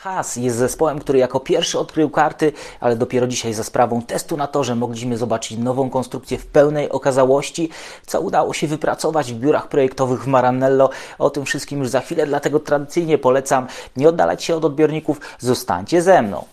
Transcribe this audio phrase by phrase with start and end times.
[0.00, 4.46] Haas jest zespołem, który jako pierwszy odkrył karty, ale dopiero dzisiaj za sprawą testu na
[4.46, 7.70] torze mogliśmy zobaczyć nową konstrukcję w pełnej okazałości,
[8.06, 10.90] co udało się wypracować w biurach projektowych w Maranello.
[11.18, 13.66] O tym wszystkim już za chwilę, dlatego tradycyjnie polecam
[13.96, 16.44] nie oddalać się od odbiorników, zostańcie ze mną.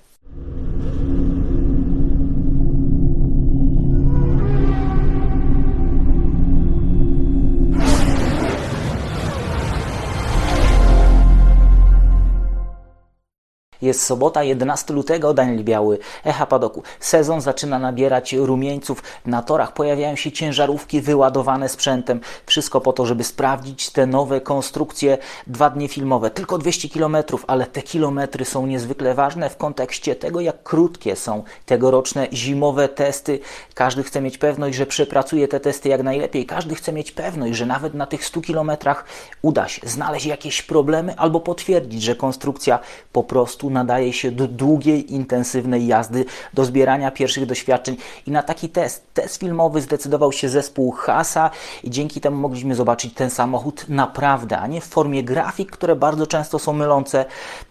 [13.82, 16.84] Jest sobota, 11 lutego, Daniel Biały, Echa Padoku.
[16.99, 19.03] Sezon zaczyna nabierać rumieńców.
[19.26, 22.20] Na torach pojawiają się ciężarówki wyładowane sprzętem.
[22.45, 25.17] Wszystko po to, żeby sprawdzić te nowe konstrukcje.
[25.48, 27.17] Dwa dni filmowe, tylko 200 km,
[27.48, 33.39] ale te kilometry są niezwykle ważne w kontekście tego, jak krótkie są tegoroczne zimowe testy.
[33.73, 36.45] Każdy chce mieć pewność, że przepracuje te testy jak najlepiej.
[36.45, 39.05] Każdy chce mieć pewność, że nawet na tych 100 kilometrach
[39.41, 42.80] uda się znaleźć jakieś problemy albo potwierdzić, że konstrukcja
[43.14, 47.97] po prostu nadaje się do długiej, intensywnej jazdy, do zbierania pierwszych doświadczeń
[48.28, 51.50] i na taki test, test filmowy zdecydował się zespół Hasa
[51.83, 56.27] i dzięki temu mogliśmy zobaczyć ten samochód naprawdę, a nie w formie grafik, które bardzo
[56.27, 57.25] często są mylące,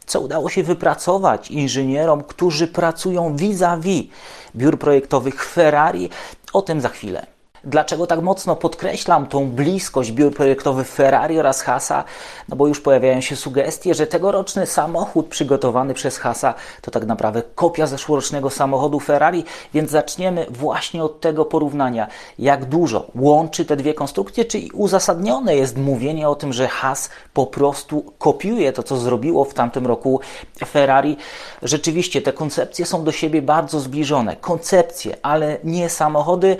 [0.06, 4.08] co udało się wypracować inżynierom, którzy pracują vis-a-vis -vis
[4.56, 6.10] biur projektowych Ferrari.
[6.52, 7.35] O tym za chwilę.
[7.64, 12.04] Dlaczego tak mocno podkreślam tą bliskość biur projektowych Ferrari oraz Hasa?
[12.48, 17.42] No bo już pojawiają się sugestie, że tegoroczny samochód przygotowany przez Hasa to tak naprawdę
[17.54, 22.06] kopia zeszłorocznego samochodu Ferrari, więc zaczniemy właśnie od tego porównania.
[22.38, 27.46] Jak dużo łączy te dwie konstrukcje, czy uzasadnione jest mówienie o tym, że Has po
[27.46, 30.20] prostu kopiuje to, co zrobiło w tamtym roku
[30.66, 31.16] Ferrari.
[31.62, 34.36] Rzeczywiście te koncepcje są do siebie bardzo zbliżone.
[34.36, 36.56] Koncepcje, ale nie samochody.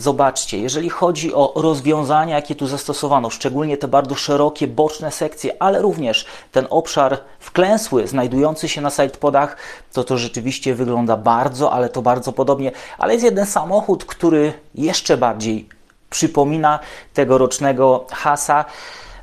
[0.00, 5.82] Zobaczcie, jeżeli chodzi o rozwiązania, jakie tu zastosowano, szczególnie te bardzo szerokie boczne sekcje, ale
[5.82, 9.56] również ten obszar wklęsły znajdujący się na sidepodach,
[9.92, 12.72] to to rzeczywiście wygląda bardzo, ale to bardzo podobnie.
[12.98, 15.68] Ale jest jeden samochód, który jeszcze bardziej
[16.10, 16.78] przypomina
[17.14, 18.64] tegorocznego Hasa.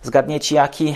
[0.03, 0.95] Zgadniecie jaki?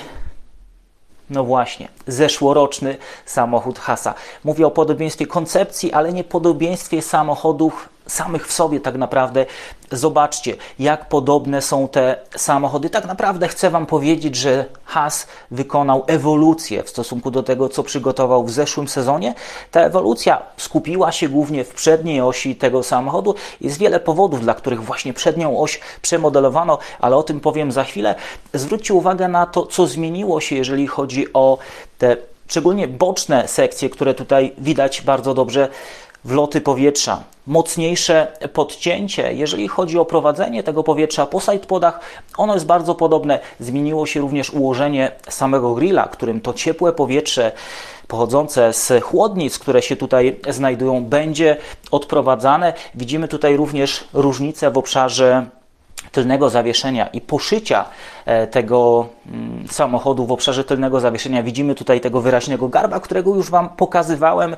[1.30, 4.14] No właśnie, zeszłoroczny samochód Hasa.
[4.44, 9.46] Mówię o podobieństwie koncepcji, ale nie podobieństwie samochodów samych w sobie tak naprawdę.
[9.92, 12.90] Zobaczcie, jak podobne są te samochody.
[12.90, 18.44] Tak naprawdę chcę Wam powiedzieć, że Haas wykonał ewolucję w stosunku do tego, co przygotował
[18.44, 19.34] w zeszłym sezonie.
[19.72, 23.36] Ta ewolucja skupiła się głównie w przedniej osi tego samochodu.
[23.62, 28.16] Jest wiele powodów, dla których właśnie przednią oś przemodelowano, ale o tym powiem za chwilę.
[28.54, 31.58] Zwróćcie uwagę na to, co zmieniło się, jeżeli chodzi o
[31.98, 32.18] te
[32.48, 35.70] szczególnie boczne sekcje, które tutaj widać bardzo dobrze
[36.26, 39.34] wloty powietrza, mocniejsze podcięcie.
[39.34, 42.00] Jeżeli chodzi o prowadzenie tego powietrza po sidepodach,
[42.38, 43.40] ono jest bardzo podobne.
[43.60, 47.52] Zmieniło się również ułożenie samego grilla, którym to ciepłe powietrze
[48.08, 51.58] pochodzące z chłodnic, które się tutaj znajdują, będzie
[51.92, 52.74] odprowadzane.
[52.96, 55.46] Widzimy tutaj również różnice w obszarze
[56.12, 57.86] tylnego zawieszenia i poszycia
[58.26, 61.44] e, tego mm, samochodu w obszarze tylnego zawieszenia.
[61.44, 64.56] Widzimy tutaj tego wyraźnego garba, którego już Wam pokazywałem.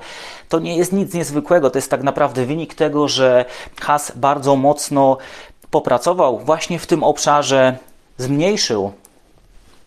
[0.50, 3.46] To nie jest nic niezwykłego, to jest tak naprawdę wynik tego, że
[3.82, 5.18] Has bardzo mocno
[5.72, 7.78] popracował właśnie w tym obszarze,
[8.18, 8.92] zmniejszył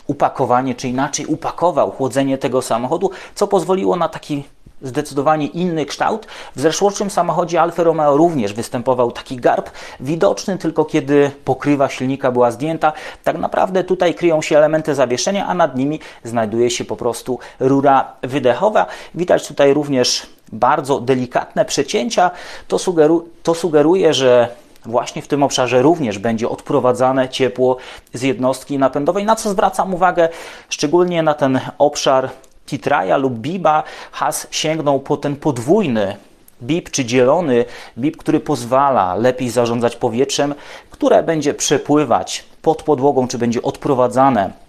[0.06, 4.44] upakowanie, czy inaczej upakował chłodzenie tego samochodu, co pozwoliło na taki
[4.82, 6.26] zdecydowanie inny kształt.
[6.56, 9.70] W zeszłorocznym samochodzie Alfa Romeo również występował taki garb,
[10.00, 12.92] widoczny tylko kiedy pokrywa silnika była zdjęta.
[13.24, 18.12] Tak naprawdę tutaj kryją się elementy zawieszenia, a nad nimi znajduje się po prostu rura
[18.22, 18.86] wydechowa.
[19.14, 22.30] Widać tutaj również bardzo delikatne przecięcia.
[22.68, 24.48] To, sugeru to sugeruje, że
[24.84, 27.76] właśnie w tym obszarze również będzie odprowadzane ciepło
[28.14, 30.28] z jednostki napędowej, na co zwracam uwagę
[30.68, 32.30] szczególnie na ten obszar
[32.66, 33.82] Titraja lub Biba
[34.12, 36.16] Has sięgnął po ten podwójny
[36.62, 37.64] bib czy dzielony
[37.98, 40.54] bib, który pozwala lepiej zarządzać powietrzem,
[40.90, 44.65] które będzie przepływać pod podłogą, czy będzie odprowadzane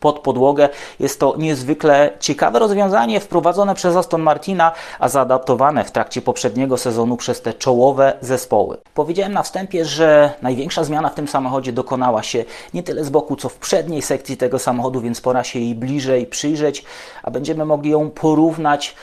[0.00, 0.68] pod podłogę.
[1.00, 7.16] Jest to niezwykle ciekawe rozwiązanie wprowadzone przez Aston Martina, a zaadaptowane w trakcie poprzedniego sezonu
[7.16, 8.76] przez te czołowe zespoły.
[8.94, 12.44] Powiedziałem na wstępie, że największa zmiana w tym samochodzie dokonała się
[12.74, 16.26] nie tyle z boku, co w przedniej sekcji tego samochodu, więc pora się jej bliżej
[16.26, 16.84] przyjrzeć,
[17.22, 18.94] a będziemy mogli ją porównać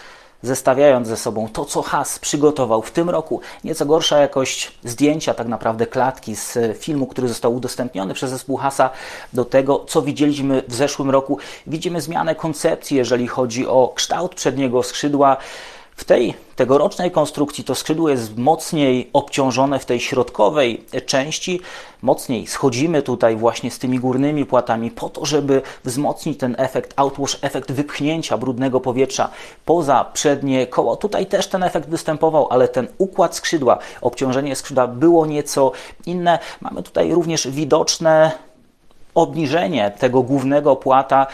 [0.44, 5.48] zestawiając ze sobą to, co Has przygotował w tym roku, nieco gorsza jakość zdjęcia, tak
[5.48, 8.90] naprawdę klatki z filmu, który został udostępniony przez zespół Hasa,
[9.34, 11.38] do tego, co widzieliśmy w zeszłym roku.
[11.68, 15.38] Widzimy zmianę koncepcji, jeżeli chodzi o kształt przedniego skrzydła.
[15.98, 21.62] W tej tegorocznej konstrukcji to skrzydło jest mocniej obciążone w tej środkowej części.
[22.02, 27.40] Mocniej schodzimy tutaj właśnie z tymi górnymi płatami po to, żeby wzmocnić ten efekt outwash,
[27.42, 29.30] efekt wypchnięcia brudnego powietrza
[29.66, 30.96] poza przednie koło.
[30.96, 35.72] Tutaj też ten efekt występował, ale ten układ skrzydła, obciążenie skrzydła było nieco
[36.06, 36.40] inne.
[36.62, 38.32] Mamy tutaj również widoczne
[39.16, 41.28] obniżenie tego głównego płata.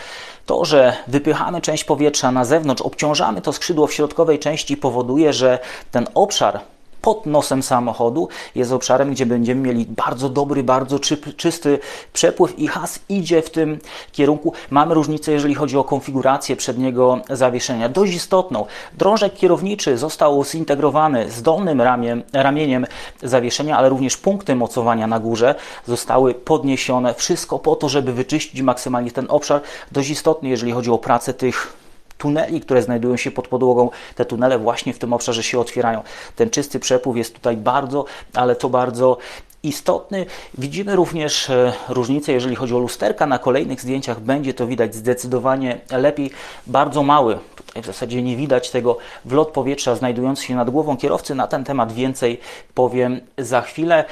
[0.46, 5.60] To, że wypychamy część powietrza na zewnątrz, obciążamy to skrzydło w środkowej części, powoduje, że
[5.92, 6.60] ten obszar
[7.04, 11.80] pod nosem samochodu jest obszarem, gdzie będziemy mieli bardzo dobry, bardzo czy, czysty
[12.14, 13.80] przepływ i has idzie w tym
[14.12, 14.54] kierunku.
[14.70, 17.90] Mamy różnicę, jeżeli chodzi o konfigurację przedniego zawieszenia.
[17.90, 18.66] Dość istotną.
[18.98, 22.86] Drążek kierowniczy został zintegrowany z dolnym ramiem, ramieniem
[23.24, 25.56] zawieszenia, ale również punkty mocowania na górze
[25.88, 27.14] zostały podniesione.
[27.14, 29.62] Wszystko po to, żeby wyczyścić maksymalnie ten obszar.
[29.92, 31.83] Dość istotny, jeżeli chodzi o pracę tych
[32.24, 36.02] tuneli, które znajdują się pod podłogą, te tunele właśnie w tym obszarze się otwierają.
[36.36, 39.18] Ten czysty przepływ jest tutaj bardzo, ale to bardzo
[39.64, 40.26] istotny.
[40.58, 43.26] Widzimy również e, różnicę, jeżeli chodzi o lusterka.
[43.26, 46.32] Na kolejnych zdjęciach będzie to widać zdecydowanie lepiej.
[46.68, 51.36] Bardzo mały, tutaj w zasadzie nie widać tego, wlot powietrza znajdujący się nad głową kierowcy.
[51.36, 52.40] Na ten temat więcej
[52.74, 54.06] powiem za chwilę.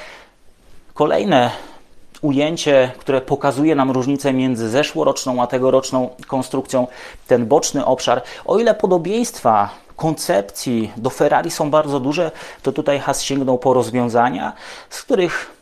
[0.94, 1.50] Kolejne
[2.22, 6.86] ujęcie, które pokazuje nam różnicę między zeszłoroczną a tegoroczną konstrukcją,
[7.26, 8.22] ten boczny obszar.
[8.44, 12.30] O ile podobieństwa koncepcji do Ferrari są bardzo duże,
[12.62, 14.52] to tutaj Haas sięgnął po rozwiązania,
[14.90, 15.61] z których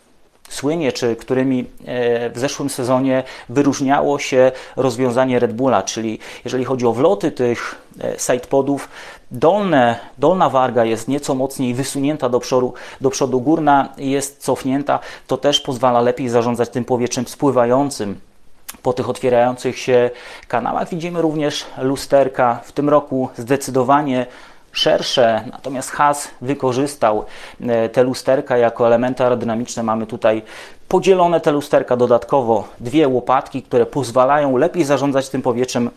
[0.51, 6.87] słynie, czy którymi e, w zeszłym sezonie wyróżniało się rozwiązanie Red Bulla, czyli jeżeli chodzi
[6.87, 8.89] o wloty tych e, sidepodów,
[9.31, 15.37] dolne, dolna warga jest nieco mocniej wysunięta do przodu, do przodu, górna jest cofnięta, to
[15.37, 18.21] też pozwala lepiej zarządzać tym powietrzem spływającym
[18.83, 20.11] po tych otwierających się
[20.49, 20.89] kanałach.
[20.89, 24.27] Widzimy również lusterka w tym roku zdecydowanie
[24.73, 27.25] szersze, natomiast Haas wykorzystał
[27.61, 29.83] e, te lusterka jako elementy aerodynamiczne.
[29.83, 30.43] Mamy tutaj
[30.89, 35.91] podzielone te lusterka dodatkowo, dwie łopatki, które pozwalają lepiej zarządzać tym powietrzem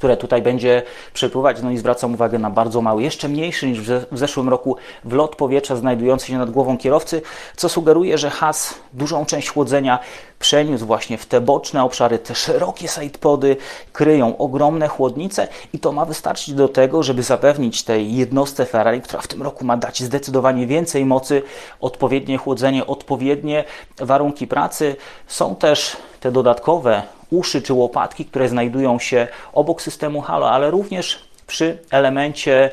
[0.00, 0.82] które tutaj będzie
[1.12, 1.62] przepływać.
[1.62, 5.76] No i zwracam uwagę na bardzo mały, jeszcze mniejszy niż w zeszłym roku wlot powietrza
[5.76, 7.22] znajdujący się nad głową kierowcy,
[7.56, 9.98] co sugeruje, że has dużą część chłodzenia
[10.38, 13.56] przeniósł właśnie w te boczne obszary, te szerokie sidepody
[13.92, 19.22] kryją ogromne chłodnice i to ma wystarczyć do tego, żeby zapewnić tej jednostce Ferrari, która
[19.22, 21.42] w tym roku ma dać zdecydowanie więcej mocy,
[21.80, 23.64] odpowiednie chłodzenie, odpowiednie
[23.98, 24.96] warunki pracy.
[25.26, 31.24] Są też te dodatkowe uszy czy łopatki, które znajdują się obok systemu halo, ale również
[31.46, 32.70] przy elemencie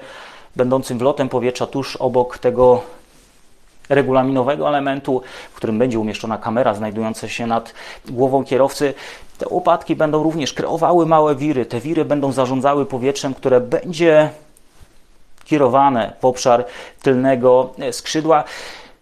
[0.56, 2.82] będącym wlotem powietrza tuż obok tego
[3.90, 5.22] regulaminowego elementu,
[5.52, 7.74] w którym będzie umieszczona kamera znajdująca się nad
[8.10, 8.94] głową kierowcy.
[9.38, 11.66] Te łopatki będą również kreowały małe wiry.
[11.66, 14.30] Te wiry będą zarządzały powietrzem, które będzie
[15.46, 16.66] kierowane w obszar
[17.02, 18.44] tylnego skrzydła.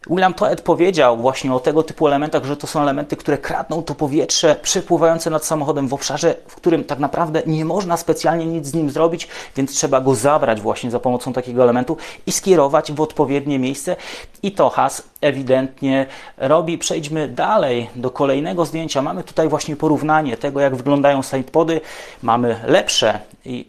[0.09, 3.95] William Toet powiedział właśnie o tego typu elementach, że to są elementy, które kradną to
[3.95, 8.73] powietrze przepływające nad samochodem w obszarze, w którym tak naprawdę nie można specjalnie nic z
[8.73, 13.59] nim zrobić, więc trzeba go zabrać właśnie za pomocą takiego elementu i skierować w odpowiednie
[13.59, 13.95] miejsce.
[14.43, 16.05] I to Has ewidentnie
[16.37, 16.77] robi.
[16.77, 19.01] Przejdźmy dalej do kolejnego zdjęcia.
[19.01, 21.81] Mamy tutaj właśnie porównanie tego, jak wyglądają sidepody.
[22.21, 23.19] Mamy lepsze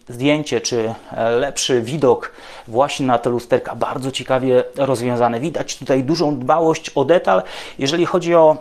[0.09, 0.95] zdjęcie, czy
[1.41, 2.33] lepszy widok
[2.69, 3.75] właśnie na te lusterka.
[3.75, 5.41] Bardzo ciekawie rozwiązane.
[5.41, 7.43] Widać tutaj dużą dbałość o detal.
[7.79, 8.57] Jeżeli chodzi o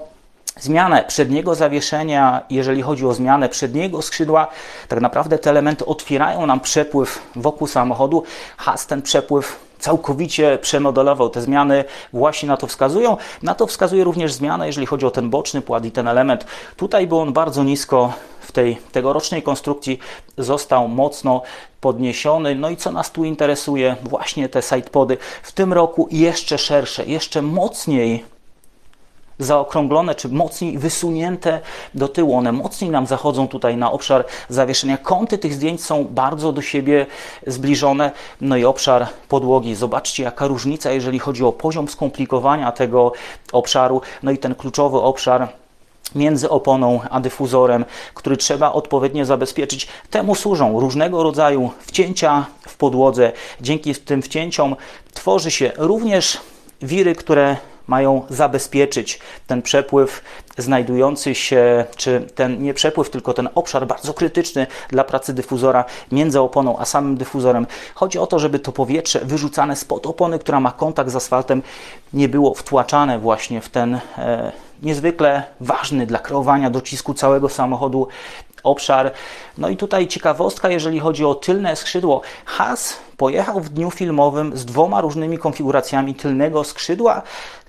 [0.60, 4.48] zmianę przedniego zawieszenia, jeżeli chodzi o zmianę przedniego skrzydła,
[4.88, 8.24] tak naprawdę te elementy otwierają nam przepływ wokół samochodu.
[8.58, 11.30] Has ten przepływ całkowicie przemodelował.
[11.30, 13.18] Te zmiany właśnie na to wskazują.
[13.44, 16.46] Na to wskazuje również zmiana, jeżeli chodzi o ten boczny płat i ten element.
[16.78, 20.00] Tutaj był on bardzo nisko w tej tegorocznej konstrukcji
[20.38, 21.42] został mocno
[21.82, 22.56] podniesiony.
[22.56, 23.96] No i co nas tu interesuje?
[24.04, 25.18] Właśnie te sidepody.
[25.44, 28.26] W tym roku jeszcze szersze, jeszcze mocniej
[29.40, 31.60] zaokrąglone czy mocniej wysunięte
[31.94, 32.36] do tyłu.
[32.36, 34.98] One mocniej nam zachodzą tutaj na obszar zawieszenia.
[34.98, 37.06] Kąty tych zdjęć są bardzo do siebie
[37.48, 38.12] zbliżone.
[38.42, 39.76] No i obszar podłogi.
[39.76, 43.14] Zobaczcie, jaka różnica, jeżeli chodzi o poziom skomplikowania tego
[43.52, 44.02] obszaru.
[44.24, 45.48] No i ten kluczowy obszar
[46.16, 49.88] między oponą a dyfuzorem, który trzeba odpowiednio zabezpieczyć.
[50.10, 53.32] Temu służą różnego rodzaju wcięcia w podłodze.
[53.62, 54.76] Dzięki tym wcięciom
[55.14, 56.38] tworzy się również
[56.82, 60.22] wiry, które mają zabezpieczyć ten przepływ
[60.58, 66.40] znajdujący się, czy ten nie przepływ, tylko ten obszar bardzo krytyczny dla pracy dyfuzora między
[66.40, 67.68] oponą a samym dyfuzorem.
[67.96, 71.62] Chodzi o to, żeby to powietrze wyrzucane spod opony, która ma kontakt z asfaltem,
[72.14, 74.52] nie było wtłaczane właśnie w ten e,
[74.84, 78.08] niezwykle ważny dla kreowania docisku całego samochodu
[78.66, 79.12] obszar.
[79.58, 82.22] No i tutaj ciekawostka, jeżeli chodzi o tylne skrzydło.
[82.46, 87.22] Haas pojechał w dniu filmowym z dwoma różnymi konfiguracjami tylnego skrzydła,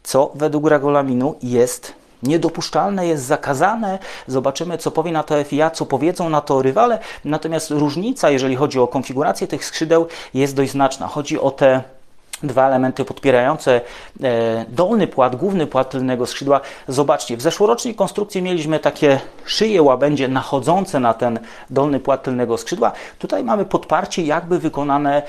[0.02, 3.98] co według regulaminu jest niedopuszczalne, jest zakazane.
[4.26, 6.98] Zobaczymy, co powie na to FIA, co powiedzą na to rywale.
[7.24, 11.06] Natomiast różnica, jeżeli chodzi o konfigurację tych skrzydeł, jest dość znaczna.
[11.06, 11.95] Chodzi o te
[12.42, 13.80] dwa elementy podpierające
[14.22, 16.60] e, dolny płat, główny płat tylnego skrzydła.
[16.88, 21.38] Zobaczcie, w zeszłorocznej konstrukcji mieliśmy takie szyje łabędzie nachodzące na ten
[21.70, 22.92] dolny płat tylnego skrzydła.
[23.18, 25.22] Tutaj mamy podparcie jakby wykonane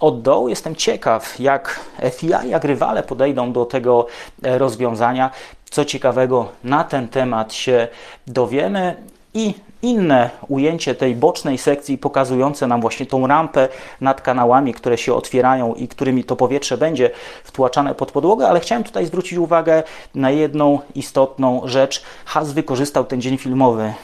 [0.00, 0.48] od dołu.
[0.48, 1.80] Jestem ciekaw, jak
[2.10, 4.06] FIA, jak rywale podejdą do tego
[4.42, 5.30] e, rozwiązania.
[5.70, 7.88] Co ciekawego na ten temat się
[8.26, 8.96] dowiemy
[9.34, 9.54] i
[9.84, 13.68] inne ujęcie tej bocznej sekcji pokazujące nam właśnie tą rampę
[14.00, 17.10] nad kanałami, które się otwierają i którymi to powietrze będzie
[17.44, 19.82] wtłaczane pod podłogę, ale chciałem tutaj zwrócić uwagę
[20.14, 22.02] na jedną istotną rzecz.
[22.24, 23.94] Has wykorzystał ten dzień filmowy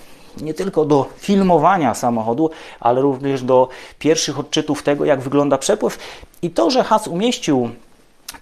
[0.40, 3.68] nie tylko do filmowania samochodu, ale również do
[3.99, 5.99] pierwszych odczytów tego, jak wygląda przepływ.
[6.42, 7.70] I to, że Has umieścił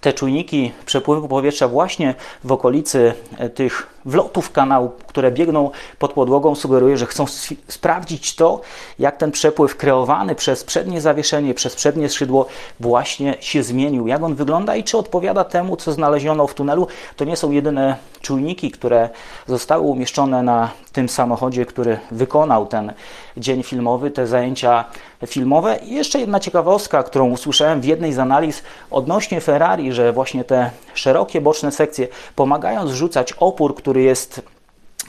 [0.01, 6.55] te czujniki przepływu powietrza właśnie w okolicy e, tych wlotów kanału, które biegną pod podłogą,
[6.55, 7.25] sugeruje, że chcą
[7.67, 8.61] sprawdzić to,
[8.99, 12.45] jak ten przepływ kreowany przez przednie zawieszenie, przez przednie skrzydło
[12.79, 16.87] właśnie się zmienił, jak on wygląda i czy odpowiada temu, co znaleziono w tunelu.
[17.15, 19.09] To nie są jedyne czujniki, które
[19.47, 22.93] zostały umieszczone na tym samochodzie, który wykonał ten
[23.37, 24.85] dzień filmowy, te zajęcia
[25.27, 25.77] filmowe.
[25.77, 30.71] I jeszcze jedna ciekawostka, którą usłyszałem w jednej z analiz odnośnie Ferrari, że właśnie te
[30.93, 34.41] szerokie boczne sekcje pomagają zrzucać opór, który jest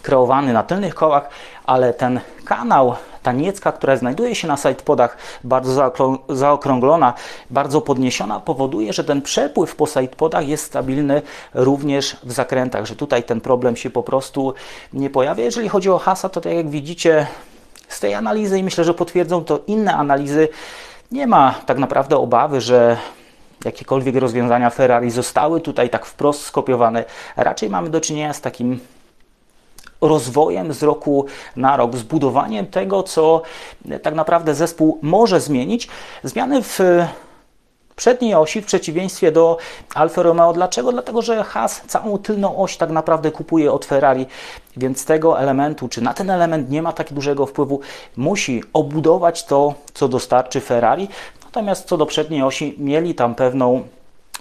[0.02, 1.28] kreowany na tylnych kołach,
[1.66, 5.92] ale ten kanał, ta niecka, która znajduje się na sidepodach, bardzo
[6.28, 7.14] zaokrąglona,
[7.50, 11.22] bardzo podniesiona, powoduje, że ten przepływ po sidepodach jest stabilny
[11.54, 14.54] również w zakrętach, że tutaj ten problem się po prostu
[14.92, 15.44] nie pojawia.
[15.44, 17.26] Jeżeli chodzi o hasa, to tak jak widzicie
[17.88, 20.48] z tej analizy i myślę, że potwierdzą to inne analizy,
[21.12, 22.96] nie ma tak naprawdę obawy, że
[23.64, 27.04] jakiekolwiek rozwiązania Ferrari zostały tutaj tak wprost skopiowane.
[27.36, 28.80] Raczej mamy do czynienia z takim
[30.00, 31.26] rozwojem z roku
[31.56, 33.42] na rok, zbudowaniem tego, co
[34.02, 35.88] tak naprawdę zespół może zmienić.
[36.24, 36.78] Zmiany w
[37.96, 39.56] przedniej osi w przeciwieństwie do
[39.94, 40.52] Alfa Romeo.
[40.52, 40.92] Dlaczego?
[40.92, 44.26] Dlatego, że Haas całą tylną oś tak naprawdę kupuje od Ferrari,
[44.76, 47.80] więc tego elementu, czy na ten element nie ma tak dużego wpływu,
[48.16, 51.08] musi obudować to, co dostarczy Ferrari.
[51.50, 53.82] Natomiast co do przedniej osi, mieli tam pewną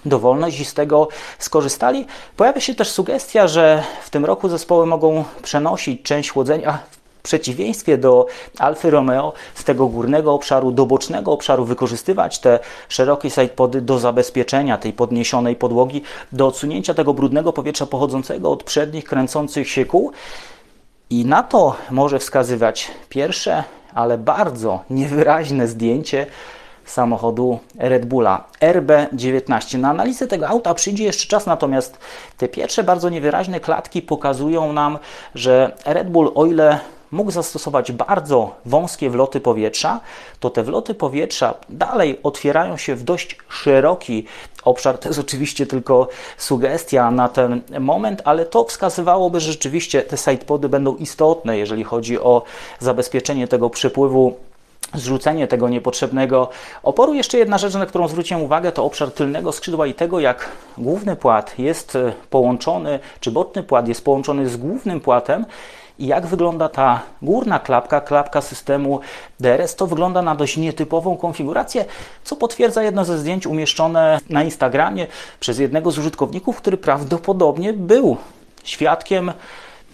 [0.04, 2.06] dowolność i z tego skorzystali.
[2.36, 6.78] Pojawia się też sugestia, że w tym roku zespoły mogą przenosić część chłodzenia
[7.18, 8.26] w przeciwieństwie do
[8.58, 14.78] Alfy Romeo z tego górnego obszaru do bocznego obszaru wykorzystywać te szerokie sidepody do zabezpieczenia
[14.78, 16.02] tej podniesionej podłogi,
[16.32, 20.12] do odsunięcia tego brudnego powietrza pochodzącego od przednich kręcących się kół.
[21.10, 23.64] I na to może wskazywać pierwsze,
[23.94, 26.26] ale bardzo niewyraźne zdjęcie
[26.90, 29.78] samochodu Red Bulla RB19.
[29.78, 31.98] Na analizę tego auta przyjdzie jeszcze czas, natomiast
[32.36, 34.98] te pierwsze bardzo niewyraźne klatki pokazują nam,
[35.34, 36.80] że Red Bull, o ile
[37.10, 40.00] mógł zastosować bardzo wąskie wloty powietrza,
[40.40, 44.26] to te wloty powietrza dalej otwierają się w dość szeroki
[44.64, 44.98] obszar.
[44.98, 50.68] To jest oczywiście tylko sugestia na ten moment, ale to wskazywałoby, że rzeczywiście te sidepody
[50.68, 52.42] będą istotne, jeżeli chodzi o
[52.78, 54.49] zabezpieczenie tego przepływu
[54.94, 56.48] zrzucenie tego niepotrzebnego
[56.82, 57.14] oporu.
[57.14, 61.16] Jeszcze jedna rzecz, na którą zwróciłem uwagę, to obszar tylnego skrzydła i tego, jak główny
[61.16, 65.44] płat jest e, połączony, czy boczny płat jest połączony z głównym płatem
[65.98, 69.00] i jak wygląda ta górna klapka, klapka systemu
[69.40, 69.76] DRS.
[69.76, 71.84] To wygląda na dość nietypową konfigurację,
[72.24, 75.06] co potwierdza jedno ze zdjęć umieszczone na Instagramie
[75.40, 78.16] przez jednego z użytkowników, który prawdopodobnie był
[78.64, 79.32] świadkiem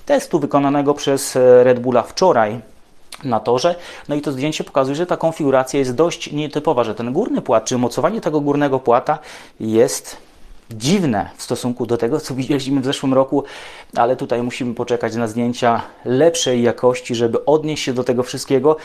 [0.06, 2.60] testu wykonanego przez e, Red Bulla wczoraj
[3.24, 3.74] na torze.
[4.08, 7.64] No i to zdjęcie pokazuje, że ta konfiguracja jest dość nietypowa, że ten górny płat,
[7.64, 9.18] czy mocowanie tego górnego płata
[9.60, 10.25] jest
[10.70, 13.44] dziwne w stosunku do tego, co widzieliśmy w zeszłym roku,
[13.96, 18.76] ale tutaj musimy poczekać na zdjęcia lepszej jakości, żeby odnieść się do tego wszystkiego.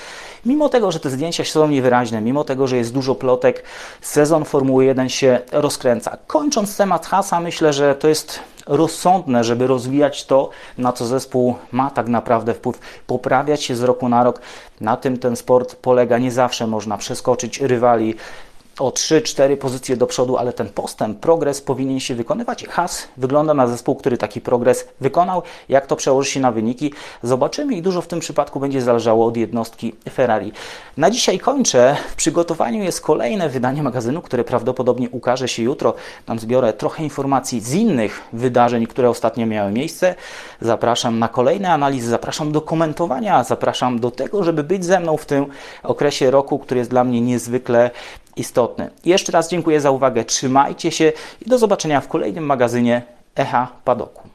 [0.46, 3.64] Mimo tego, że te zdjęcia są niewyraźne, mimo tego, że jest dużo plotek,
[4.02, 6.18] sezon Formuły 1 się rozkręca.
[6.28, 11.90] Kończąc temat hasa, myślę, że to jest rozsądne, żeby rozwijać to, na co zespół ma
[11.90, 14.42] tak naprawdę wpływ, poprawiać się z roku na rok.
[14.82, 16.18] Na tym ten sport polega.
[16.18, 18.16] Nie zawsze można przeskoczyć rywali
[18.80, 22.68] o 3-4 pozycje do przodu, ale ten postęp, progres powinien się wykonywać.
[22.68, 25.42] Has wygląda na zespół, który taki progres wykonał.
[25.70, 29.38] Jak to przełoży się na wyniki, zobaczymy i dużo w tym przypadku będzie zależało od
[29.38, 30.52] jednostki Ferrari.
[30.98, 31.98] Na dzisiaj kończę.
[32.12, 35.94] W przygotowaniu jest kolejne wydanie magazynu, które prawdopodobnie ukaże się jutro.
[36.26, 40.16] Tam zbiorę trochę informacji z innych wydarzeń, które ostatnio miały miejsce.
[40.62, 45.26] Zapraszam na kolejne analizy, zapraszam do komentowania, zapraszam do tego, żeby być ze mną w
[45.26, 45.46] tym
[45.84, 47.92] okresie roku, który jest dla mnie niezwykle
[48.36, 48.90] istotny.
[49.06, 51.14] Jeszcze raz dziękuję za uwagę, trzymajcie się
[51.46, 53.02] i do zobaczenia w kolejnym magazynie
[53.36, 54.30] Echa Padoku.